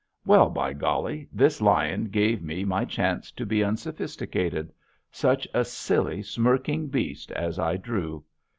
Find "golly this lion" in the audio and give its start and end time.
0.73-2.05